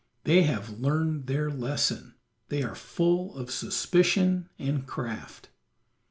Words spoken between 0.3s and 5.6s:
have learned their lesson. They are full of suspicion and craft.